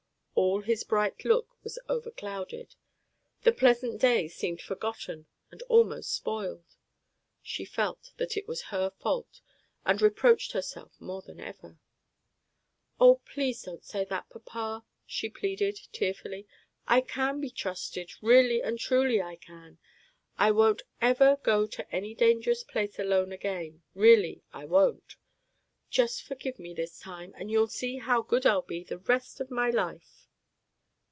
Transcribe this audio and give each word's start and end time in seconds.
All 0.33 0.61
his 0.61 0.83
bright 0.83 1.23
look 1.23 1.63
was 1.63 1.77
overclouded, 1.87 2.75
the 3.43 3.51
pleasant 3.51 4.01
day 4.01 4.27
seemed 4.27 4.59
forgotten 4.59 5.27
and 5.51 5.61
almost 5.63 6.11
spoiled. 6.15 6.65
She 7.43 7.63
felt 7.63 8.11
that 8.17 8.35
it 8.35 8.47
was 8.47 8.63
her 8.63 8.89
fault, 8.89 9.41
and 9.85 10.01
reproached 10.01 10.53
herself 10.53 10.99
more 10.99 11.21
than 11.21 11.39
ever. 11.39 11.77
"Oh, 12.99 13.21
please 13.25 13.61
don't 13.61 13.83
say 13.83 14.03
that, 14.05 14.29
papa," 14.31 14.83
she 15.05 15.29
pleaded, 15.29 15.79
tearfully. 15.91 16.47
"I 16.87 17.01
can 17.01 17.39
be 17.39 17.51
trusted, 17.51 18.09
really 18.23 18.63
and 18.63 18.79
truly 18.79 19.21
I 19.21 19.35
can. 19.35 19.77
I 20.39 20.51
won't 20.51 20.81
ever 21.01 21.37
go 21.43 21.67
to 21.67 21.95
any 21.95 22.15
dangerous 22.15 22.63
place 22.63 22.97
alone 22.97 23.31
again, 23.31 23.83
really 23.93 24.41
I 24.51 24.65
won't. 24.65 25.17
Just 25.91 26.23
forgive 26.23 26.57
me 26.57 26.73
this 26.73 26.97
time, 26.99 27.31
and 27.37 27.51
you'll 27.51 27.67
see 27.67 27.97
how 27.97 28.23
good 28.23 28.47
I'll 28.47 28.61
be 28.63 28.79
all 28.81 28.85
the 28.87 28.97
rest 28.99 29.39
of 29.39 29.51
my 29.51 29.69
life." 29.69 30.17